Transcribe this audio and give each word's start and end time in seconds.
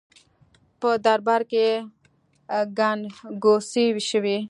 په 0.79 0.89
دربار 1.05 1.41
کې 1.51 1.65
ګنګوسې 2.77 3.85
شوې. 4.09 4.37